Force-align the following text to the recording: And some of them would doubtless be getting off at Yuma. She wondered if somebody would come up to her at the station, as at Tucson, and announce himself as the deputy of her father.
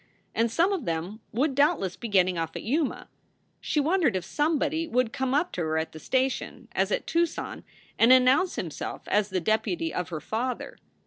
And 0.33 0.49
some 0.49 0.73
of 0.73 0.85
them 0.85 1.19
would 1.31 1.53
doubtless 1.53 1.95
be 1.95 2.07
getting 2.07 2.35
off 2.35 2.55
at 2.55 2.63
Yuma. 2.63 3.07
She 3.59 3.79
wondered 3.79 4.15
if 4.15 4.25
somebody 4.25 4.87
would 4.87 5.13
come 5.13 5.35
up 5.35 5.51
to 5.51 5.61
her 5.61 5.77
at 5.77 5.91
the 5.91 5.99
station, 5.99 6.67
as 6.71 6.91
at 6.91 7.05
Tucson, 7.05 7.63
and 7.99 8.11
announce 8.11 8.55
himself 8.55 9.07
as 9.09 9.29
the 9.29 9.39
deputy 9.39 9.93
of 9.93 10.09
her 10.09 10.19
father. 10.19 10.77